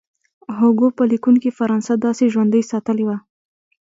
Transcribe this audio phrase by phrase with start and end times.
[0.57, 3.17] هوګو په لیکونو کې فرانسه داسې ژوندۍ ساتلې وه.